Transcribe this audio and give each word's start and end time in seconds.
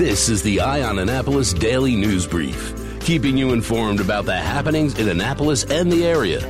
This 0.00 0.30
is 0.30 0.42
the 0.42 0.62
Eye 0.62 0.82
on 0.82 0.98
Annapolis 0.98 1.52
Daily 1.52 1.94
News 1.94 2.26
Brief, 2.26 2.72
keeping 3.00 3.36
you 3.36 3.52
informed 3.52 4.00
about 4.00 4.24
the 4.24 4.34
happenings 4.34 4.98
in 4.98 5.10
Annapolis 5.10 5.64
and 5.64 5.92
the 5.92 6.06
area. 6.06 6.40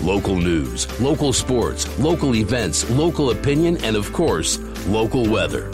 Local 0.00 0.36
news, 0.36 0.88
local 1.02 1.34
sports, 1.34 1.86
local 1.98 2.34
events, 2.34 2.88
local 2.88 3.28
opinion, 3.28 3.76
and 3.84 3.94
of 3.94 4.10
course, 4.14 4.58
local 4.86 5.28
weather. 5.28 5.70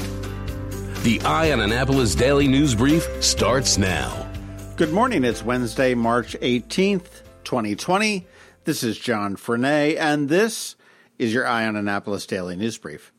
The 1.04 1.20
Eye 1.24 1.52
on 1.52 1.60
Annapolis 1.60 2.16
Daily 2.16 2.48
News 2.48 2.74
Brief 2.74 3.06
starts 3.22 3.78
now. 3.78 4.28
Good 4.74 4.92
morning. 4.92 5.22
It's 5.22 5.44
Wednesday, 5.44 5.94
March 5.94 6.36
18th, 6.40 7.22
2020. 7.44 8.26
This 8.64 8.82
is 8.82 8.98
John 8.98 9.36
Frenaye, 9.36 9.96
and 9.96 10.28
this 10.28 10.74
is 11.16 11.32
your 11.32 11.46
Eye 11.46 11.64
on 11.64 11.76
Annapolis 11.76 12.26
Daily 12.26 12.56
News 12.56 12.76
Brief. 12.76 13.12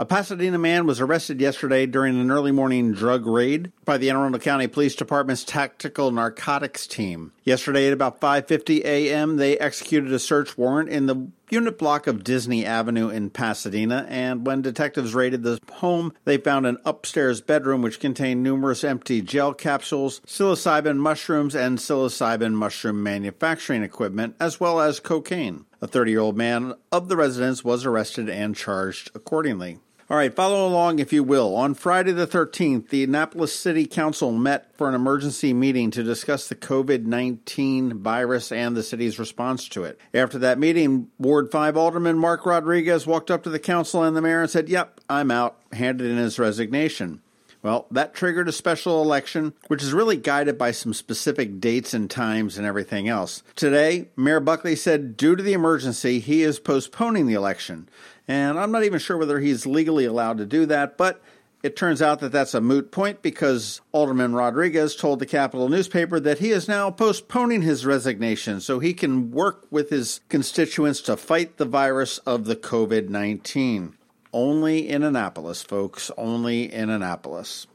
A 0.00 0.06
Pasadena 0.06 0.60
man 0.60 0.86
was 0.86 1.00
arrested 1.00 1.40
yesterday 1.40 1.84
during 1.84 2.20
an 2.20 2.30
early 2.30 2.52
morning 2.52 2.92
drug 2.92 3.26
raid 3.26 3.72
by 3.84 3.98
the 3.98 4.08
Anne 4.08 4.14
Arundel 4.14 4.40
County 4.40 4.68
Police 4.68 4.94
Department's 4.94 5.42
Tactical 5.42 6.12
Narcotics 6.12 6.86
Team. 6.86 7.32
Yesterday 7.42 7.88
at 7.88 7.92
about 7.92 8.20
5:50 8.20 8.84
a.m., 8.84 9.38
they 9.38 9.58
executed 9.58 10.12
a 10.12 10.20
search 10.20 10.56
warrant 10.56 10.88
in 10.88 11.06
the 11.06 11.26
unit 11.50 11.78
block 11.78 12.06
of 12.06 12.22
Disney 12.22 12.64
Avenue 12.64 13.08
in 13.08 13.30
Pasadena, 13.30 14.06
and 14.08 14.46
when 14.46 14.62
detectives 14.62 15.16
raided 15.16 15.42
the 15.42 15.58
home, 15.68 16.12
they 16.24 16.36
found 16.36 16.64
an 16.64 16.78
upstairs 16.84 17.40
bedroom 17.40 17.82
which 17.82 17.98
contained 17.98 18.40
numerous 18.40 18.84
empty 18.84 19.20
gel 19.20 19.52
capsules, 19.52 20.20
psilocybin 20.20 20.98
mushrooms, 20.98 21.56
and 21.56 21.78
psilocybin 21.78 22.52
mushroom 22.52 23.02
manufacturing 23.02 23.82
equipment, 23.82 24.36
as 24.38 24.60
well 24.60 24.80
as 24.80 25.00
cocaine. 25.00 25.64
A 25.82 25.88
30 25.88 26.12
year 26.12 26.20
old 26.20 26.36
man 26.36 26.74
of 26.92 27.08
the 27.08 27.16
residence 27.16 27.64
was 27.64 27.84
arrested 27.84 28.28
and 28.28 28.54
charged 28.54 29.10
accordingly. 29.12 29.80
All 30.10 30.16
right, 30.16 30.34
follow 30.34 30.66
along 30.66 31.00
if 31.00 31.12
you 31.12 31.22
will. 31.22 31.54
On 31.54 31.74
Friday 31.74 32.12
the 32.12 32.26
13th, 32.26 32.88
the 32.88 33.04
Annapolis 33.04 33.54
City 33.54 33.84
Council 33.84 34.32
met 34.32 34.74
for 34.74 34.88
an 34.88 34.94
emergency 34.94 35.52
meeting 35.52 35.90
to 35.90 36.02
discuss 36.02 36.48
the 36.48 36.54
COVID 36.54 37.04
19 37.04 37.98
virus 37.98 38.50
and 38.50 38.74
the 38.74 38.82
city's 38.82 39.18
response 39.18 39.68
to 39.68 39.84
it. 39.84 40.00
After 40.14 40.38
that 40.38 40.58
meeting, 40.58 41.10
Ward 41.18 41.52
5 41.52 41.76
Alderman 41.76 42.16
Mark 42.16 42.46
Rodriguez 42.46 43.06
walked 43.06 43.30
up 43.30 43.42
to 43.42 43.50
the 43.50 43.58
council 43.58 44.02
and 44.02 44.16
the 44.16 44.22
mayor 44.22 44.40
and 44.40 44.48
said, 44.50 44.70
Yep, 44.70 45.02
I'm 45.10 45.30
out, 45.30 45.60
handed 45.72 46.06
in 46.10 46.16
his 46.16 46.38
resignation. 46.38 47.20
Well, 47.60 47.86
that 47.90 48.14
triggered 48.14 48.48
a 48.48 48.52
special 48.52 49.02
election, 49.02 49.52
which 49.66 49.82
is 49.82 49.92
really 49.92 50.16
guided 50.16 50.56
by 50.56 50.70
some 50.70 50.94
specific 50.94 51.60
dates 51.60 51.92
and 51.92 52.08
times 52.08 52.56
and 52.56 52.66
everything 52.66 53.08
else. 53.08 53.42
Today, 53.56 54.08
Mayor 54.16 54.40
Buckley 54.40 54.76
said 54.76 55.16
due 55.16 55.36
to 55.36 55.42
the 55.42 55.54
emergency, 55.54 56.20
he 56.20 56.42
is 56.44 56.60
postponing 56.60 57.26
the 57.26 57.34
election. 57.34 57.88
And 58.28 58.60
I'm 58.60 58.70
not 58.70 58.84
even 58.84 58.98
sure 58.98 59.16
whether 59.16 59.40
he's 59.40 59.66
legally 59.66 60.04
allowed 60.04 60.38
to 60.38 60.46
do 60.46 60.66
that, 60.66 60.98
but 60.98 61.22
it 61.62 61.76
turns 61.76 62.00
out 62.00 62.20
that 62.20 62.30
that's 62.30 62.54
a 62.54 62.60
moot 62.60 62.92
point 62.92 63.22
because 63.22 63.80
Alderman 63.90 64.34
Rodriguez 64.34 64.94
told 64.94 65.18
the 65.18 65.26
Capital 65.26 65.68
newspaper 65.68 66.20
that 66.20 66.38
he 66.38 66.50
is 66.50 66.68
now 66.68 66.90
postponing 66.90 67.62
his 67.62 67.84
resignation 67.84 68.60
so 68.60 68.78
he 68.78 68.94
can 68.94 69.32
work 69.32 69.66
with 69.70 69.90
his 69.90 70.20
constituents 70.28 71.00
to 71.02 71.16
fight 71.16 71.56
the 71.56 71.64
virus 71.64 72.18
of 72.18 72.44
the 72.44 72.54
COVID 72.54 73.08
19. 73.08 73.94
Only 74.30 74.88
in 74.88 75.02
Annapolis, 75.02 75.62
folks, 75.62 76.10
only 76.18 76.72
in 76.72 76.90
Annapolis. 76.90 77.66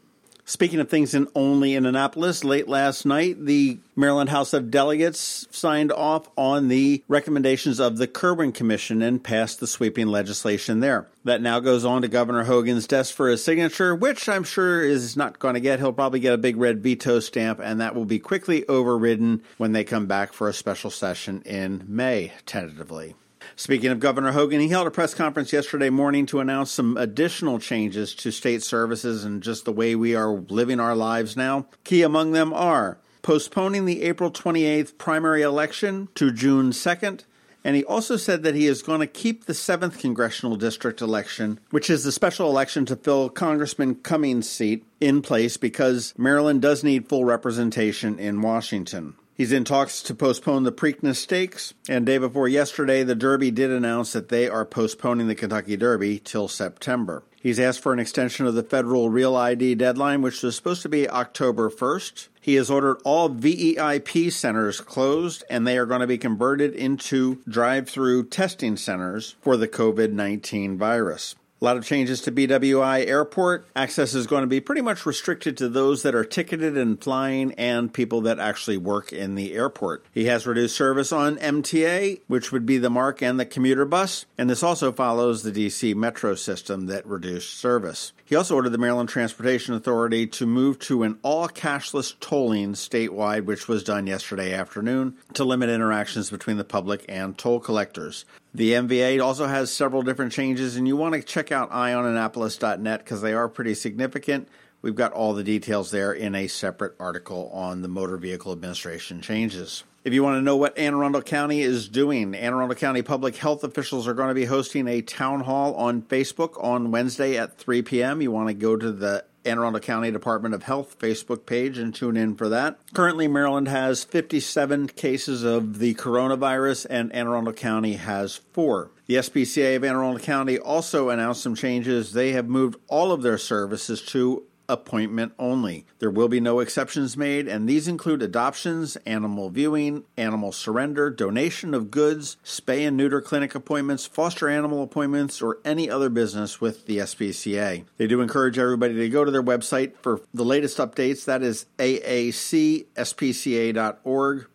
Speaking 0.45 0.81
of 0.81 0.89
things 0.89 1.13
in 1.13 1.29
only 1.35 1.73
in 1.73 1.85
Annapolis, 1.85 2.43
late 2.43 2.67
last 2.67 3.05
night, 3.05 3.45
the 3.45 3.79
Maryland 3.95 4.29
House 4.29 4.51
of 4.51 4.69
Delegates 4.69 5.47
signed 5.51 5.89
off 5.89 6.29
on 6.37 6.67
the 6.67 7.01
recommendations 7.07 7.79
of 7.79 7.97
the 7.97 8.07
Kirwan 8.07 8.51
Commission 8.51 9.01
and 9.01 9.23
passed 9.23 9.61
the 9.61 9.67
sweeping 9.67 10.07
legislation 10.07 10.81
there. 10.81 11.07
That 11.23 11.41
now 11.41 11.61
goes 11.61 11.85
on 11.85 12.01
to 12.01 12.09
Governor 12.09 12.43
Hogan's 12.43 12.87
desk 12.87 13.15
for 13.15 13.29
his 13.29 13.41
signature, 13.41 13.95
which 13.95 14.27
I'm 14.27 14.43
sure 14.43 14.83
is 14.83 15.15
not 15.15 15.39
going 15.39 15.53
to 15.53 15.61
get. 15.61 15.79
He'll 15.79 15.93
probably 15.93 16.19
get 16.19 16.33
a 16.33 16.37
big 16.37 16.57
red 16.57 16.83
veto 16.83 17.21
stamp, 17.21 17.61
and 17.63 17.79
that 17.79 17.95
will 17.95 18.03
be 18.03 18.19
quickly 18.19 18.67
overridden 18.67 19.43
when 19.57 19.71
they 19.71 19.85
come 19.85 20.07
back 20.07 20.33
for 20.33 20.49
a 20.49 20.53
special 20.53 20.91
session 20.91 21.41
in 21.45 21.85
May, 21.87 22.33
tentatively. 22.45 23.15
Speaking 23.55 23.91
of 23.91 23.99
Governor 23.99 24.31
Hogan, 24.31 24.59
he 24.59 24.69
held 24.69 24.87
a 24.87 24.91
press 24.91 25.13
conference 25.13 25.53
yesterday 25.53 25.89
morning 25.89 26.25
to 26.27 26.39
announce 26.39 26.71
some 26.71 26.97
additional 26.97 27.59
changes 27.59 28.15
to 28.15 28.31
state 28.31 28.63
services 28.63 29.23
and 29.23 29.43
just 29.43 29.65
the 29.65 29.71
way 29.71 29.95
we 29.95 30.15
are 30.15 30.31
living 30.31 30.79
our 30.79 30.95
lives 30.95 31.37
now. 31.37 31.67
Key 31.83 32.01
among 32.01 32.31
them 32.31 32.53
are 32.53 32.97
postponing 33.21 33.85
the 33.85 34.03
April 34.03 34.31
28th 34.31 34.97
primary 34.97 35.41
election 35.41 36.09
to 36.15 36.31
June 36.31 36.71
2nd. 36.71 37.23
And 37.65 37.77
he 37.77 37.85
also 37.85 38.17
said 38.17 38.43
that 38.43 38.55
he 38.55 38.67
is 38.67 38.81
going 38.81 38.99
to 38.99 39.07
keep 39.07 39.45
the 39.45 39.53
7th 39.53 39.97
congressional 39.97 40.57
district 40.57 41.01
election, 41.01 41.61
which 41.69 41.89
is 41.89 42.03
the 42.03 42.11
special 42.11 42.49
election 42.49 42.85
to 42.87 42.97
fill 42.97 43.29
Congressman 43.29 43.95
Cummings' 43.95 44.49
seat, 44.49 44.85
in 44.99 45.21
place 45.21 45.55
because 45.55 46.13
Maryland 46.17 46.61
does 46.61 46.83
need 46.83 47.07
full 47.07 47.23
representation 47.23 48.19
in 48.19 48.41
Washington. 48.41 49.15
He's 49.43 49.51
in 49.51 49.65
talks 49.65 50.01
to 50.03 50.15
postpone 50.15 50.63
the 50.63 50.71
Preakness 50.71 51.17
Stakes, 51.17 51.73
and 51.89 52.05
day 52.05 52.17
before 52.17 52.47
yesterday, 52.47 53.03
the 53.03 53.13
Derby 53.13 53.51
did 53.51 53.71
announce 53.71 54.13
that 54.13 54.29
they 54.29 54.47
are 54.47 54.63
postponing 54.63 55.27
the 55.27 55.35
Kentucky 55.35 55.75
Derby 55.75 56.19
till 56.19 56.47
September. 56.47 57.23
He's 57.41 57.59
asked 57.59 57.81
for 57.81 57.91
an 57.91 57.99
extension 57.99 58.45
of 58.45 58.53
the 58.55 58.63
federal 58.63 59.09
Real 59.09 59.35
ID 59.35 59.75
deadline, 59.75 60.21
which 60.21 60.41
was 60.43 60.55
supposed 60.55 60.81
to 60.83 60.87
be 60.87 61.09
October 61.09 61.69
1st. 61.69 62.29
He 62.39 62.55
has 62.55 62.71
ordered 62.71 63.01
all 63.03 63.29
VEIP 63.29 64.31
centers 64.31 64.79
closed, 64.79 65.43
and 65.49 65.67
they 65.67 65.77
are 65.77 65.85
going 65.85 65.99
to 65.99 66.07
be 66.07 66.17
converted 66.17 66.73
into 66.73 67.41
drive 67.45 67.89
through 67.89 68.29
testing 68.29 68.77
centers 68.77 69.35
for 69.41 69.57
the 69.57 69.67
COVID 69.67 70.13
19 70.13 70.77
virus. 70.77 71.35
A 71.63 71.65
lot 71.65 71.77
of 71.77 71.85
changes 71.85 72.19
to 72.23 72.31
BWI 72.33 73.07
Airport. 73.07 73.65
Access 73.73 74.13
is 74.13 74.27
going 74.27 74.41
to 74.41 74.47
be 74.47 74.59
pretty 74.59 74.81
much 74.81 75.05
restricted 75.05 75.55
to 75.55 75.69
those 75.69 76.03
that 76.03 76.13
are 76.13 76.25
ticketed 76.25 76.77
and 76.77 77.01
flying 77.01 77.53
and 77.53 77.93
people 77.93 78.19
that 78.23 78.37
actually 78.37 78.75
work 78.75 79.13
in 79.13 79.35
the 79.35 79.53
airport. 79.53 80.03
He 80.11 80.25
has 80.25 80.45
reduced 80.45 80.75
service 80.75 81.13
on 81.13 81.37
MTA, 81.37 82.19
which 82.27 82.51
would 82.51 82.65
be 82.65 82.79
the 82.79 82.89
MARC 82.89 83.21
and 83.21 83.39
the 83.39 83.45
commuter 83.45 83.85
bus, 83.85 84.25
and 84.37 84.49
this 84.49 84.61
also 84.61 84.91
follows 84.91 85.43
the 85.43 85.53
DC 85.53 85.95
Metro 85.95 86.35
system 86.35 86.87
that 86.87 87.07
reduced 87.07 87.57
service. 87.57 88.11
He 88.33 88.37
also 88.37 88.55
ordered 88.55 88.71
the 88.71 88.79
Maryland 88.79 89.09
Transportation 89.09 89.75
Authority 89.75 90.25
to 90.25 90.47
move 90.47 90.79
to 90.79 91.03
an 91.03 91.19
all 91.21 91.47
cashless 91.47 92.19
tolling 92.19 92.73
statewide, 92.73 93.45
which 93.45 93.67
was 93.67 93.83
done 93.83 94.07
yesterday 94.07 94.53
afternoon 94.55 95.17
to 95.35 95.43
limit 95.43 95.69
interactions 95.69 96.31
between 96.31 96.57
the 96.57 96.63
public 96.63 97.05
and 97.07 97.37
toll 97.37 97.59
collectors. 97.59 98.25
The 98.51 98.71
MVA 98.71 99.23
also 99.23 99.45
has 99.45 99.71
several 99.71 100.01
different 100.01 100.31
changes, 100.31 100.75
and 100.77 100.87
you 100.87 100.97
want 100.97 101.13
to 101.13 101.21
check 101.21 101.51
out 101.51 101.69
eyeonannapolis.net 101.69 103.03
because 103.03 103.21
they 103.21 103.33
are 103.33 103.47
pretty 103.47 103.75
significant. 103.75 104.47
We've 104.81 104.95
got 104.95 105.13
all 105.13 105.35
the 105.35 105.43
details 105.43 105.91
there 105.91 106.11
in 106.11 106.33
a 106.33 106.47
separate 106.47 106.95
article 106.99 107.51
on 107.53 107.83
the 107.83 107.87
Motor 107.87 108.17
Vehicle 108.17 108.51
Administration 108.51 109.21
changes. 109.21 109.83
If 110.03 110.13
you 110.13 110.21
want 110.21 110.35
to 110.37 110.41
know 110.41 110.57
what 110.57 110.77
Anne 110.77 110.93
Arundel 110.93 111.21
County 111.21 111.61
is 111.61 111.87
doing, 111.87 112.35
Anne 112.35 112.53
Arundel 112.53 112.75
County 112.75 113.01
public 113.01 113.37
health 113.37 113.63
officials 113.63 114.05
are 114.05 114.13
going 114.13 114.27
to 114.27 114.33
be 114.33 114.43
hosting 114.43 114.85
a 114.89 115.01
town 115.01 115.39
hall 115.39 115.75
on 115.75 116.01
Facebook 116.01 116.61
on 116.61 116.91
Wednesday 116.91 117.37
at 117.37 117.57
3 117.57 117.83
p.m. 117.83 118.21
You 118.21 118.29
want 118.29 118.49
to 118.49 118.53
go 118.53 118.75
to 118.75 118.91
the 118.91 119.23
Anne 119.45 119.59
Arundel 119.59 119.79
County 119.79 120.11
Department 120.11 120.55
of 120.55 120.63
Health 120.63 120.99
Facebook 120.99 121.45
page 121.45 121.77
and 121.77 121.95
tune 121.95 122.17
in 122.17 122.35
for 122.35 122.49
that. 122.49 122.79
Currently, 122.93 123.29
Maryland 123.29 123.69
has 123.69 124.03
57 124.03 124.87
cases 124.89 125.43
of 125.43 125.79
the 125.79 125.95
coronavirus, 125.95 126.85
and 126.89 127.13
Anne 127.13 127.27
Arundel 127.27 127.53
County 127.53 127.93
has 127.93 128.35
four. 128.51 128.91
The 129.05 129.15
SPCA 129.15 129.77
of 129.77 129.85
Anne 129.85 129.95
Arundel 129.95 130.19
County 130.19 130.57
also 130.57 131.09
announced 131.11 131.41
some 131.41 131.55
changes. 131.55 132.11
They 132.11 132.33
have 132.33 132.49
moved 132.49 132.77
all 132.89 133.13
of 133.13 133.21
their 133.21 133.37
services 133.37 134.01
to 134.07 134.43
appointment 134.69 135.33
only. 135.37 135.85
There 135.99 136.09
will 136.09 136.27
be 136.27 136.39
no 136.39 136.59
exceptions 136.59 137.17
made, 137.17 137.47
and 137.47 137.67
these 137.67 137.87
include 137.87 138.21
adoptions, 138.21 138.95
animal 139.05 139.49
viewing, 139.49 140.03
animal 140.17 140.51
surrender, 140.51 141.09
donation 141.09 141.73
of 141.73 141.91
goods, 141.91 142.37
spay 142.43 142.87
and 142.87 142.95
neuter 142.97 143.21
clinic 143.21 143.55
appointments, 143.55 144.05
foster 144.05 144.49
animal 144.49 144.83
appointments, 144.83 145.41
or 145.41 145.59
any 145.65 145.89
other 145.89 146.09
business 146.09 146.61
with 146.61 146.85
the 146.85 146.99
SPCA. 146.99 147.85
They 147.97 148.07
do 148.07 148.21
encourage 148.21 148.57
everybody 148.57 148.95
to 148.95 149.09
go 149.09 149.25
to 149.25 149.31
their 149.31 149.43
website 149.43 149.93
for 150.01 150.21
the 150.33 150.45
latest 150.45 150.77
updates. 150.77 151.25
That 151.25 151.43
is 151.43 151.65
aacspca.org, 151.77 152.87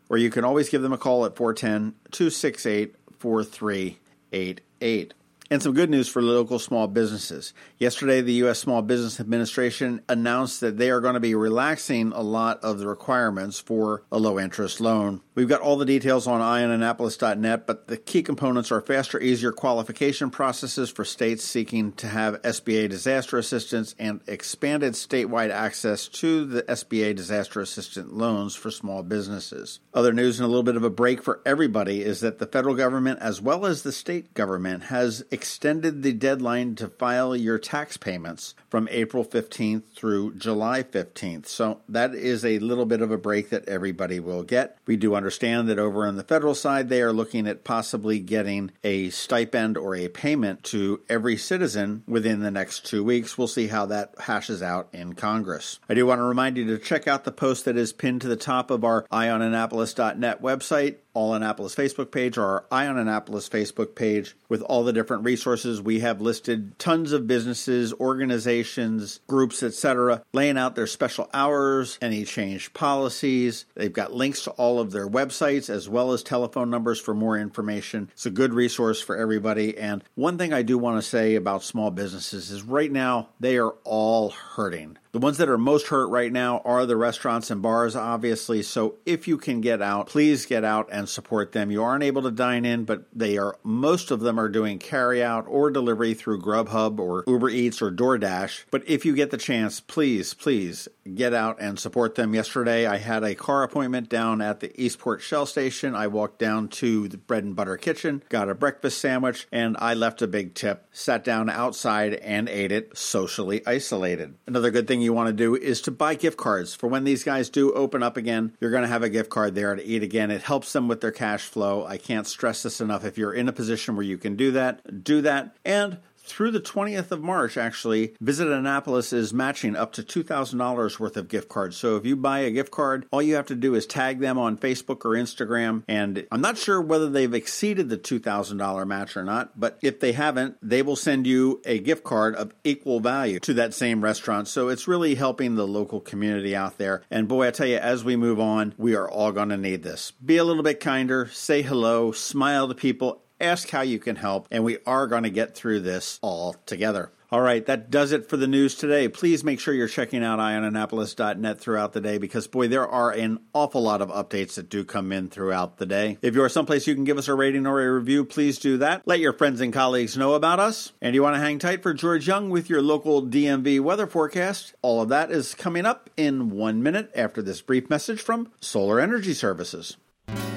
or 0.08 0.16
you 0.16 0.30
can 0.30 0.44
always 0.44 0.68
give 0.68 0.82
them 0.82 0.92
a 0.92 0.98
call 0.98 1.24
at 1.24 1.36
410 1.36 1.94
268 2.10 2.94
4388. 3.18 5.14
And 5.50 5.62
some 5.62 5.72
good 5.72 5.88
news 5.88 6.08
for 6.08 6.20
local 6.20 6.58
small 6.58 6.88
businesses. 6.88 7.54
Yesterday, 7.78 8.20
the 8.20 8.34
U.S. 8.34 8.58
Small 8.58 8.82
Business 8.82 9.18
Administration 9.18 10.02
announced 10.06 10.60
that 10.60 10.76
they 10.76 10.90
are 10.90 11.00
going 11.00 11.14
to 11.14 11.20
be 11.20 11.34
relaxing 11.34 12.12
a 12.12 12.20
lot 12.20 12.62
of 12.62 12.78
the 12.78 12.86
requirements 12.86 13.58
for 13.58 14.02
a 14.12 14.18
low 14.18 14.38
interest 14.38 14.78
loan. 14.78 15.22
We've 15.34 15.48
got 15.48 15.62
all 15.62 15.78
the 15.78 15.86
details 15.86 16.26
on 16.26 16.42
eyeonannapolis.net, 16.42 17.66
but 17.66 17.86
the 17.86 17.96
key 17.96 18.22
components 18.22 18.70
are 18.70 18.82
faster, 18.82 19.18
easier 19.20 19.52
qualification 19.52 20.28
processes 20.28 20.90
for 20.90 21.04
states 21.04 21.44
seeking 21.44 21.92
to 21.92 22.08
have 22.08 22.42
SBA 22.42 22.90
disaster 22.90 23.38
assistance 23.38 23.94
and 23.98 24.20
expanded 24.26 24.94
statewide 24.94 25.50
access 25.50 26.08
to 26.08 26.44
the 26.44 26.62
SBA 26.64 27.16
disaster 27.16 27.60
assistance 27.60 28.12
loans 28.12 28.54
for 28.54 28.70
small 28.70 29.02
businesses. 29.02 29.80
Other 29.94 30.12
news 30.12 30.38
and 30.40 30.44
a 30.44 30.48
little 30.48 30.62
bit 30.62 30.76
of 30.76 30.84
a 30.84 30.90
break 30.90 31.22
for 31.22 31.40
everybody 31.46 32.02
is 32.02 32.20
that 32.20 32.38
the 32.38 32.46
federal 32.46 32.74
government 32.74 33.20
as 33.20 33.40
well 33.40 33.64
as 33.64 33.82
the 33.82 33.92
state 33.92 34.34
government 34.34 34.84
has 34.84 35.22
extended 35.38 36.02
the 36.02 36.12
deadline 36.12 36.74
to 36.74 36.88
file 36.88 37.36
your 37.36 37.60
tax 37.60 37.96
payments 37.96 38.56
from 38.68 38.88
April 38.90 39.24
15th 39.24 39.84
through 39.94 40.34
July 40.34 40.82
15th. 40.82 41.46
So 41.46 41.78
that 41.88 42.12
is 42.12 42.44
a 42.44 42.58
little 42.58 42.86
bit 42.86 43.02
of 43.02 43.12
a 43.12 43.16
break 43.16 43.50
that 43.50 43.68
everybody 43.68 44.18
will 44.18 44.42
get. 44.42 44.78
We 44.84 44.96
do 44.96 45.14
understand 45.14 45.68
that 45.68 45.78
over 45.78 46.08
on 46.08 46.16
the 46.16 46.24
federal 46.24 46.56
side, 46.56 46.88
they 46.88 47.02
are 47.02 47.12
looking 47.12 47.46
at 47.46 47.62
possibly 47.62 48.18
getting 48.18 48.72
a 48.82 49.10
stipend 49.10 49.76
or 49.78 49.94
a 49.94 50.08
payment 50.08 50.64
to 50.64 51.02
every 51.08 51.36
citizen 51.36 52.02
within 52.08 52.40
the 52.40 52.50
next 52.50 52.84
two 52.84 53.04
weeks. 53.04 53.38
We'll 53.38 53.46
see 53.46 53.68
how 53.68 53.86
that 53.86 54.14
hashes 54.18 54.60
out 54.60 54.88
in 54.92 55.12
Congress. 55.12 55.78
I 55.88 55.94
do 55.94 56.04
want 56.04 56.18
to 56.18 56.24
remind 56.24 56.56
you 56.56 56.64
to 56.66 56.78
check 56.78 57.06
out 57.06 57.22
the 57.22 57.30
post 57.30 57.64
that 57.66 57.76
is 57.76 57.92
pinned 57.92 58.22
to 58.22 58.28
the 58.28 58.34
top 58.34 58.72
of 58.72 58.82
our 58.82 59.06
eyeonannapolis.net 59.12 60.42
website 60.42 60.96
all 61.18 61.34
Annapolis 61.34 61.74
Facebook 61.74 62.12
page 62.12 62.38
or 62.38 62.44
our 62.44 62.64
Eye 62.70 62.86
on 62.86 62.96
Annapolis 62.96 63.48
Facebook 63.48 63.96
page 63.96 64.36
with 64.48 64.62
all 64.62 64.84
the 64.84 64.92
different 64.92 65.24
resources. 65.24 65.82
We 65.82 65.98
have 65.98 66.20
listed 66.20 66.78
tons 66.78 67.10
of 67.10 67.26
businesses, 67.26 67.92
organizations, 67.94 69.18
groups, 69.26 69.64
etc., 69.64 70.22
laying 70.32 70.56
out 70.56 70.76
their 70.76 70.86
special 70.86 71.28
hours, 71.34 71.98
any 72.00 72.24
changed 72.24 72.72
policies. 72.72 73.64
They've 73.74 73.92
got 73.92 74.14
links 74.14 74.44
to 74.44 74.52
all 74.52 74.78
of 74.78 74.92
their 74.92 75.08
websites 75.08 75.68
as 75.68 75.88
well 75.88 76.12
as 76.12 76.22
telephone 76.22 76.70
numbers 76.70 77.00
for 77.00 77.14
more 77.14 77.36
information. 77.36 78.10
It's 78.12 78.26
a 78.26 78.30
good 78.30 78.54
resource 78.54 79.00
for 79.00 79.16
everybody. 79.16 79.76
And 79.76 80.04
one 80.14 80.38
thing 80.38 80.52
I 80.52 80.62
do 80.62 80.78
want 80.78 81.02
to 81.02 81.08
say 81.08 81.34
about 81.34 81.64
small 81.64 81.90
businesses 81.90 82.52
is 82.52 82.62
right 82.62 82.92
now 82.92 83.30
they 83.40 83.58
are 83.58 83.74
all 83.82 84.30
hurting. 84.30 84.98
The 85.18 85.24
ones 85.24 85.38
that 85.38 85.48
are 85.48 85.58
most 85.58 85.88
hurt 85.88 86.06
right 86.10 86.30
now 86.32 86.58
are 86.64 86.86
the 86.86 86.96
restaurants 86.96 87.50
and 87.50 87.60
bars, 87.60 87.96
obviously. 87.96 88.62
So 88.62 88.98
if 89.04 89.26
you 89.26 89.36
can 89.36 89.60
get 89.60 89.82
out, 89.82 90.06
please 90.06 90.46
get 90.46 90.62
out 90.62 90.88
and 90.92 91.08
support 91.08 91.50
them. 91.50 91.72
You 91.72 91.82
aren't 91.82 92.04
able 92.04 92.22
to 92.22 92.30
dine 92.30 92.64
in, 92.64 92.84
but 92.84 93.06
they 93.12 93.36
are, 93.36 93.58
most 93.64 94.12
of 94.12 94.20
them 94.20 94.38
are 94.38 94.48
doing 94.48 94.78
carry 94.78 95.20
out 95.20 95.46
or 95.48 95.72
delivery 95.72 96.14
through 96.14 96.42
Grubhub 96.42 97.00
or 97.00 97.24
Uber 97.26 97.50
Eats 97.50 97.82
or 97.82 97.90
DoorDash. 97.90 98.66
But 98.70 98.88
if 98.88 99.04
you 99.04 99.16
get 99.16 99.32
the 99.32 99.38
chance, 99.38 99.80
please, 99.80 100.34
please 100.34 100.86
get 101.12 101.34
out 101.34 101.56
and 101.60 101.80
support 101.80 102.14
them. 102.14 102.32
Yesterday, 102.32 102.86
I 102.86 102.98
had 102.98 103.24
a 103.24 103.34
car 103.34 103.64
appointment 103.64 104.08
down 104.08 104.40
at 104.40 104.60
the 104.60 104.80
Eastport 104.80 105.20
Shell 105.20 105.46
Station. 105.46 105.96
I 105.96 106.06
walked 106.06 106.38
down 106.38 106.68
to 106.68 107.08
the 107.08 107.16
bread 107.16 107.42
and 107.42 107.56
butter 107.56 107.76
kitchen, 107.76 108.22
got 108.28 108.48
a 108.48 108.54
breakfast 108.54 109.00
sandwich, 109.00 109.48
and 109.50 109.76
I 109.80 109.94
left 109.94 110.22
a 110.22 110.28
big 110.28 110.54
tip, 110.54 110.86
sat 110.92 111.24
down 111.24 111.50
outside 111.50 112.14
and 112.14 112.48
ate 112.48 112.70
it 112.70 112.96
socially 112.96 113.66
isolated. 113.66 114.36
Another 114.46 114.70
good 114.70 114.86
thing 114.86 114.98
thing 114.98 115.07
you 115.08 115.14
want 115.14 115.28
to 115.28 115.32
do 115.32 115.56
is 115.56 115.80
to 115.82 115.90
buy 115.90 116.14
gift 116.14 116.36
cards 116.36 116.74
for 116.74 116.86
when 116.86 117.04
these 117.04 117.24
guys 117.24 117.48
do 117.48 117.72
open 117.72 118.02
up 118.02 118.18
again. 118.18 118.52
You're 118.60 118.70
going 118.70 118.82
to 118.82 118.88
have 118.88 119.02
a 119.02 119.08
gift 119.08 119.30
card 119.30 119.54
there 119.54 119.74
to 119.74 119.82
eat 119.82 120.02
again. 120.02 120.30
It 120.30 120.42
helps 120.42 120.72
them 120.74 120.86
with 120.86 121.00
their 121.00 121.10
cash 121.10 121.44
flow. 121.44 121.86
I 121.86 121.96
can't 121.96 122.26
stress 122.26 122.62
this 122.62 122.80
enough. 122.82 123.04
If 123.06 123.16
you're 123.16 123.32
in 123.32 123.48
a 123.48 123.52
position 123.52 123.96
where 123.96 124.04
you 124.04 124.18
can 124.18 124.36
do 124.36 124.50
that, 124.52 125.02
do 125.02 125.22
that. 125.22 125.56
And 125.64 125.98
through 126.28 126.50
the 126.52 126.60
20th 126.60 127.10
of 127.10 127.22
March, 127.22 127.56
actually, 127.56 128.14
Visit 128.20 128.48
Annapolis 128.48 129.12
is 129.12 129.32
matching 129.32 129.76
up 129.76 129.92
to 129.94 130.02
$2,000 130.02 130.98
worth 130.98 131.16
of 131.16 131.28
gift 131.28 131.48
cards. 131.48 131.76
So 131.76 131.96
if 131.96 132.06
you 132.06 132.16
buy 132.16 132.40
a 132.40 132.50
gift 132.50 132.70
card, 132.70 133.06
all 133.10 133.22
you 133.22 133.34
have 133.34 133.46
to 133.46 133.54
do 133.54 133.74
is 133.74 133.86
tag 133.86 134.20
them 134.20 134.38
on 134.38 134.56
Facebook 134.56 135.04
or 135.04 135.10
Instagram. 135.10 135.82
And 135.88 136.26
I'm 136.30 136.40
not 136.40 136.58
sure 136.58 136.80
whether 136.80 137.08
they've 137.08 137.34
exceeded 137.34 137.88
the 137.88 137.98
$2,000 137.98 138.86
match 138.86 139.16
or 139.16 139.24
not, 139.24 139.58
but 139.58 139.78
if 139.82 140.00
they 140.00 140.12
haven't, 140.12 140.56
they 140.62 140.82
will 140.82 140.96
send 140.96 141.26
you 141.26 141.60
a 141.64 141.78
gift 141.78 142.04
card 142.04 142.34
of 142.36 142.52
equal 142.64 143.00
value 143.00 143.40
to 143.40 143.54
that 143.54 143.74
same 143.74 144.02
restaurant. 144.02 144.48
So 144.48 144.68
it's 144.68 144.88
really 144.88 145.14
helping 145.14 145.54
the 145.54 145.66
local 145.66 146.00
community 146.00 146.54
out 146.54 146.78
there. 146.78 147.02
And 147.10 147.28
boy, 147.28 147.46
I 147.46 147.50
tell 147.50 147.66
you, 147.66 147.76
as 147.76 148.04
we 148.04 148.16
move 148.16 148.40
on, 148.40 148.74
we 148.76 148.94
are 148.94 149.08
all 149.08 149.32
going 149.32 149.48
to 149.50 149.56
need 149.56 149.82
this. 149.82 150.12
Be 150.24 150.36
a 150.36 150.44
little 150.44 150.62
bit 150.62 150.80
kinder, 150.80 151.28
say 151.32 151.62
hello, 151.62 152.12
smile 152.12 152.68
to 152.68 152.74
people, 152.74 153.22
ask 153.40 153.70
how 153.70 153.82
you 153.82 153.98
can 153.98 154.16
help, 154.16 154.48
and 154.50 154.64
we 154.64 154.78
are 154.86 155.06
going 155.06 155.22
to 155.22 155.30
get 155.30 155.54
through 155.54 155.80
this 155.80 156.18
all 156.22 156.54
together. 156.66 157.10
All 157.30 157.42
right, 157.42 157.64
that 157.66 157.90
does 157.90 158.12
it 158.12 158.26
for 158.26 158.38
the 158.38 158.46
news 158.46 158.74
today. 158.74 159.06
Please 159.06 159.44
make 159.44 159.60
sure 159.60 159.74
you're 159.74 159.86
checking 159.86 160.24
out 160.24 160.38
eyeonannapolis.net 160.38 161.60
throughout 161.60 161.92
the 161.92 162.00
day 162.00 162.16
because, 162.16 162.46
boy, 162.46 162.68
there 162.68 162.88
are 162.88 163.10
an 163.10 163.40
awful 163.52 163.82
lot 163.82 164.00
of 164.00 164.08
updates 164.08 164.54
that 164.54 164.70
do 164.70 164.82
come 164.82 165.12
in 165.12 165.28
throughout 165.28 165.76
the 165.76 165.84
day. 165.84 166.16
If 166.22 166.34
you're 166.34 166.48
someplace 166.48 166.86
you 166.86 166.94
can 166.94 167.04
give 167.04 167.18
us 167.18 167.28
a 167.28 167.34
rating 167.34 167.66
or 167.66 167.82
a 167.82 167.92
review, 167.92 168.24
please 168.24 168.58
do 168.58 168.78
that. 168.78 169.02
Let 169.04 169.20
your 169.20 169.34
friends 169.34 169.60
and 169.60 169.74
colleagues 169.74 170.16
know 170.16 170.32
about 170.32 170.58
us. 170.58 170.92
And 171.02 171.14
you 171.14 171.22
want 171.22 171.36
to 171.36 171.40
hang 171.40 171.58
tight 171.58 171.82
for 171.82 171.92
George 171.92 172.26
Young 172.26 172.48
with 172.48 172.70
your 172.70 172.80
local 172.80 173.22
DMV 173.22 173.80
weather 173.80 174.06
forecast. 174.06 174.74
All 174.80 175.02
of 175.02 175.10
that 175.10 175.30
is 175.30 175.54
coming 175.54 175.84
up 175.84 176.08
in 176.16 176.48
one 176.48 176.82
minute 176.82 177.10
after 177.14 177.42
this 177.42 177.60
brief 177.60 177.90
message 177.90 178.22
from 178.22 178.50
Solar 178.62 179.00
Energy 179.00 179.34
Services. 179.34 179.98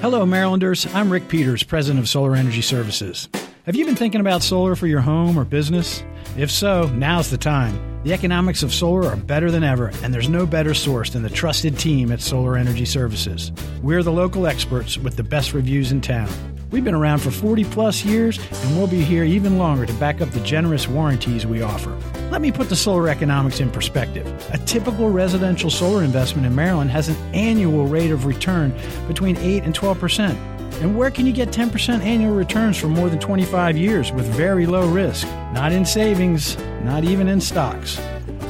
Hello, 0.02 0.26
Marylanders. 0.26 0.92
I'm 0.96 1.12
Rick 1.12 1.28
Peters, 1.28 1.62
president 1.62 2.00
of 2.00 2.08
Solar 2.08 2.34
Energy 2.34 2.60
Services. 2.60 3.28
Have 3.66 3.76
you 3.76 3.86
been 3.86 3.94
thinking 3.94 4.20
about 4.20 4.42
solar 4.42 4.74
for 4.74 4.88
your 4.88 5.00
home 5.00 5.38
or 5.38 5.44
business? 5.44 6.02
If 6.36 6.50
so, 6.50 6.88
now's 6.88 7.30
the 7.30 7.38
time. 7.38 8.02
The 8.02 8.12
economics 8.12 8.64
of 8.64 8.74
solar 8.74 9.06
are 9.06 9.14
better 9.14 9.52
than 9.52 9.62
ever, 9.62 9.92
and 10.02 10.12
there's 10.12 10.28
no 10.28 10.44
better 10.44 10.74
source 10.74 11.10
than 11.10 11.22
the 11.22 11.30
trusted 11.30 11.78
team 11.78 12.10
at 12.10 12.20
Solar 12.20 12.56
Energy 12.56 12.84
Services. 12.84 13.52
We're 13.80 14.02
the 14.02 14.10
local 14.10 14.48
experts 14.48 14.98
with 14.98 15.14
the 15.14 15.22
best 15.22 15.54
reviews 15.54 15.92
in 15.92 16.00
town. 16.00 16.28
We've 16.72 16.82
been 16.82 16.96
around 16.96 17.20
for 17.20 17.30
40 17.30 17.62
plus 17.66 18.04
years, 18.04 18.40
and 18.64 18.76
we'll 18.76 18.88
be 18.88 19.02
here 19.02 19.22
even 19.22 19.56
longer 19.56 19.86
to 19.86 19.92
back 19.94 20.20
up 20.20 20.30
the 20.30 20.40
generous 20.40 20.88
warranties 20.88 21.46
we 21.46 21.62
offer. 21.62 21.96
Let 22.32 22.40
me 22.40 22.50
put 22.50 22.70
the 22.70 22.76
solar 22.76 23.10
economics 23.10 23.60
in 23.60 23.70
perspective. 23.70 24.26
A 24.54 24.58
typical 24.64 25.10
residential 25.10 25.68
solar 25.68 26.02
investment 26.02 26.46
in 26.46 26.54
Maryland 26.54 26.90
has 26.90 27.10
an 27.10 27.16
annual 27.34 27.86
rate 27.86 28.10
of 28.10 28.24
return 28.24 28.72
between 29.06 29.36
8 29.36 29.64
and 29.64 29.74
12 29.74 30.00
percent. 30.00 30.38
And 30.80 30.96
where 30.96 31.10
can 31.10 31.26
you 31.26 31.34
get 31.34 31.50
10% 31.50 32.00
annual 32.00 32.34
returns 32.34 32.78
for 32.78 32.88
more 32.88 33.10
than 33.10 33.18
25 33.18 33.76
years 33.76 34.12
with 34.12 34.24
very 34.28 34.64
low 34.64 34.88
risk? 34.88 35.26
Not 35.52 35.72
in 35.72 35.84
savings, 35.84 36.56
not 36.84 37.04
even 37.04 37.28
in 37.28 37.38
stocks. 37.38 38.00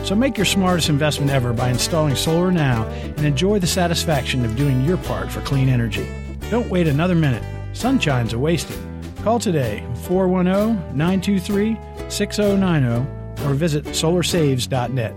So 0.05 0.14
make 0.14 0.37
your 0.37 0.46
smartest 0.46 0.88
investment 0.88 1.32
ever 1.32 1.52
by 1.52 1.69
installing 1.69 2.14
solar 2.14 2.52
now 2.52 2.85
and 2.85 3.25
enjoy 3.25 3.58
the 3.58 3.67
satisfaction 3.67 4.44
of 4.44 4.55
doing 4.55 4.85
your 4.85 4.99
part 4.99 5.28
for 5.28 5.40
clean 5.40 5.69
energy. 5.69 6.08
Don't 6.50 6.70
wait 6.70 6.87
another 6.87 7.17
minute. 7.17 7.43
Sunshine's 7.73 8.32
a 8.32 8.38
wasted. 8.38 8.78
Call 9.25 9.40
today 9.40 9.85
410 10.05 10.96
923 10.96 11.76
6090 12.08 13.22
or 13.44 13.55
visit 13.55 13.85
solarsaves.net. 13.94 15.17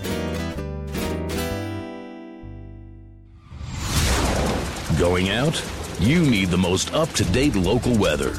Going 4.97 5.29
out? 5.29 5.63
You 5.99 6.21
need 6.21 6.49
the 6.49 6.57
most 6.57 6.93
up 6.93 7.09
to 7.11 7.23
date 7.25 7.55
local 7.55 7.97
weather. 7.97 8.33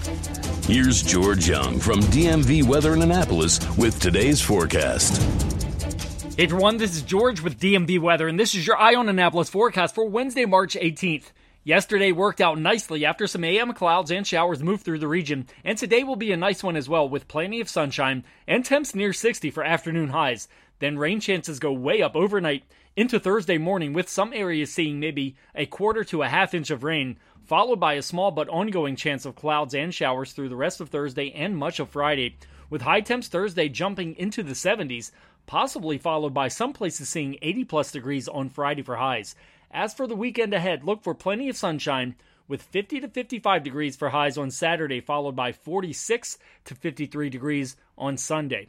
Here's 0.67 1.03
George 1.03 1.49
Young 1.49 1.79
from 1.79 2.01
DMV 2.01 2.65
Weather 2.65 2.93
in 2.95 3.03
Annapolis 3.03 3.61
with 3.77 4.01
today's 4.01 4.41
forecast. 4.41 5.23
Hey 6.37 6.45
everyone, 6.45 6.77
this 6.77 6.95
is 6.95 7.03
George 7.03 7.41
with 7.41 7.59
DMV 7.59 7.99
Weather, 7.99 8.29
and 8.29 8.39
this 8.39 8.55
is 8.55 8.67
your 8.67 8.77
Eye 8.77 8.95
on 8.95 9.09
Annapolis 9.09 9.49
forecast 9.49 9.95
for 9.95 10.07
Wednesday, 10.07 10.45
March 10.45 10.75
18th. 10.75 11.33
Yesterday 11.67 12.13
worked 12.13 12.41
out 12.41 12.61
nicely 12.61 13.05
after 13.05 13.27
some 13.27 13.43
AM 13.43 13.73
clouds 13.75 14.13
and 14.13 14.25
showers 14.25 14.63
moved 14.63 14.85
through 14.85 15.01
the 15.01 15.09
region, 15.09 15.49
and 15.65 15.77
today 15.77 16.05
will 16.05 16.15
be 16.15 16.31
a 16.31 16.37
nice 16.37 16.63
one 16.63 16.77
as 16.77 16.89
well 16.89 17.09
with 17.09 17.27
plenty 17.27 17.61
of 17.61 17.69
sunshine 17.69 18.23
and 18.47 18.65
temps 18.65 18.95
near 18.95 19.13
60 19.13 19.51
for 19.51 19.65
afternoon 19.65 20.11
highs. 20.11 20.47
Then 20.79 20.97
rain 20.97 21.19
chances 21.19 21.59
go 21.59 21.73
way 21.73 22.03
up 22.03 22.15
overnight 22.15 22.63
into 22.95 23.19
Thursday 23.19 23.59
morning 23.59 23.93
with 23.93 24.09
some 24.09 24.33
areas 24.33 24.73
seeing 24.73 25.01
maybe 25.01 25.35
a 25.57 25.67
quarter 25.67 26.05
to 26.05 26.23
a 26.23 26.29
half 26.29 26.55
inch 26.55 26.71
of 26.71 26.85
rain 26.85 27.17
followed 27.43 27.81
by 27.81 27.95
a 27.95 28.03
small 28.03 28.31
but 28.31 28.49
ongoing 28.49 28.95
chance 28.95 29.27
of 29.27 29.35
clouds 29.35 29.75
and 29.75 29.93
showers 29.93 30.31
through 30.31 30.49
the 30.49 30.55
rest 30.55 30.81
of 30.81 30.91
Thursday 30.91 31.33
and 31.33 31.57
much 31.57 31.81
of 31.81 31.89
Friday, 31.89 32.37
with 32.71 32.83
high 32.83 33.01
temps 33.01 33.27
Thursday 33.27 33.69
jumping 33.69 34.15
into 34.17 34.45
the 34.45 34.53
70s, 34.53 35.11
possibly 35.47 35.99
followed 35.99 36.33
by 36.33 36.47
some 36.47 36.73
places 36.73 37.09
seeing 37.09 37.37
80 37.43 37.65
plus 37.65 37.91
degrees 37.91 38.29
on 38.29 38.51
Friday 38.51 38.83
for 38.83 38.97
highs. 38.97 39.35
As 39.71 39.95
for 39.95 40.07
the 40.07 40.17
weekend 40.17 40.55
ahead, 40.55 40.85
look 40.85 41.03
for 41.03 41.15
plenty 41.15 41.49
of 41.49 41.57
sunshine 41.57 42.15
with 42.49 42.63
50 42.63 43.01
to 43.01 43.09
55 43.09 43.63
degrees 43.63 43.97
for 43.97 44.11
highs 44.11 44.39
on 44.39 44.51
Saturday, 44.51 45.01
followed 45.01 45.35
by 45.37 45.53
46 45.53 46.39
to 46.65 46.75
53 46.75 47.29
degrees 47.31 47.77
on 47.99 48.17
Sunday. 48.17 48.69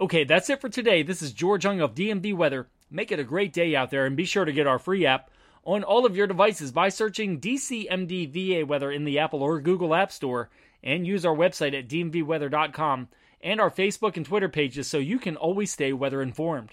Okay, 0.00 0.24
that's 0.24 0.48
it 0.48 0.60
for 0.60 0.68
today. 0.68 1.02
This 1.02 1.22
is 1.22 1.32
George 1.32 1.64
Young 1.64 1.80
of 1.80 1.94
DMV 1.94 2.34
Weather. 2.34 2.68
Make 2.90 3.10
it 3.10 3.18
a 3.18 3.24
great 3.24 3.52
day 3.52 3.74
out 3.74 3.90
there 3.90 4.06
and 4.06 4.16
be 4.16 4.24
sure 4.24 4.44
to 4.44 4.52
get 4.52 4.66
our 4.66 4.78
free 4.78 5.04
app 5.04 5.30
on 5.64 5.82
all 5.82 6.06
of 6.06 6.16
your 6.16 6.26
devices 6.26 6.72
by 6.72 6.88
searching 6.88 7.40
DCMDVA 7.40 8.66
Weather 8.66 8.90
in 8.90 9.04
the 9.04 9.18
Apple 9.18 9.42
or 9.42 9.60
Google 9.60 9.94
App 9.94 10.12
Store 10.12 10.48
and 10.82 11.06
use 11.06 11.26
our 11.26 11.34
website 11.34 11.76
at 11.76 11.88
dmvweather.com 11.88 13.08
and 13.40 13.60
our 13.60 13.70
Facebook 13.70 14.16
and 14.16 14.24
Twitter 14.24 14.48
pages 14.48 14.86
so 14.86 14.98
you 14.98 15.18
can 15.18 15.36
always 15.36 15.72
stay 15.72 15.92
weather 15.92 16.22
informed. 16.22 16.70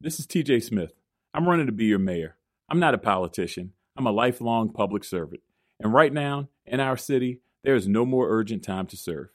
This 0.00 0.18
is 0.18 0.26
TJ 0.26 0.62
Smith. 0.62 0.92
I'm 1.34 1.48
running 1.48 1.66
to 1.66 1.72
be 1.72 1.86
your 1.86 1.98
mayor. 1.98 2.36
I'm 2.72 2.80
not 2.80 2.94
a 2.94 2.98
politician. 2.98 3.74
I'm 3.98 4.06
a 4.06 4.10
lifelong 4.10 4.72
public 4.72 5.04
servant. 5.04 5.42
And 5.78 5.92
right 5.92 6.10
now, 6.10 6.48
in 6.64 6.80
our 6.80 6.96
city, 6.96 7.42
there 7.64 7.74
is 7.74 7.86
no 7.86 8.06
more 8.06 8.30
urgent 8.30 8.64
time 8.64 8.86
to 8.86 8.96
serve. 8.96 9.28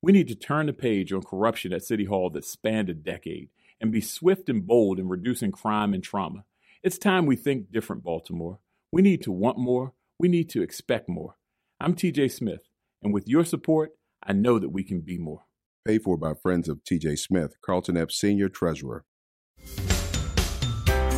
We 0.00 0.10
need 0.10 0.26
to 0.28 0.34
turn 0.34 0.64
the 0.64 0.72
page 0.72 1.12
on 1.12 1.20
corruption 1.20 1.74
at 1.74 1.84
City 1.84 2.06
Hall 2.06 2.30
that 2.30 2.46
spanned 2.46 2.88
a 2.88 2.94
decade 2.94 3.50
and 3.78 3.92
be 3.92 4.00
swift 4.00 4.48
and 4.48 4.66
bold 4.66 4.98
in 4.98 5.06
reducing 5.06 5.52
crime 5.52 5.92
and 5.92 6.02
trauma. 6.02 6.46
It's 6.82 6.96
time 6.96 7.26
we 7.26 7.36
think 7.36 7.70
different, 7.70 8.04
Baltimore. 8.04 8.58
We 8.90 9.02
need 9.02 9.22
to 9.24 9.32
want 9.32 9.58
more. 9.58 9.92
We 10.18 10.28
need 10.28 10.48
to 10.50 10.62
expect 10.62 11.10
more. 11.10 11.36
I'm 11.78 11.94
TJ 11.94 12.32
Smith, 12.32 12.70
and 13.02 13.12
with 13.12 13.28
your 13.28 13.44
support, 13.44 13.90
I 14.22 14.32
know 14.32 14.58
that 14.58 14.70
we 14.70 14.82
can 14.82 15.02
be 15.02 15.18
more. 15.18 15.42
Paid 15.86 16.04
for 16.04 16.16
by 16.16 16.32
friends 16.32 16.70
of 16.70 16.84
TJ 16.84 17.18
Smith, 17.18 17.56
Carlton 17.60 17.98
Epps 17.98 18.18
Senior 18.18 18.48
Treasurer. 18.48 19.04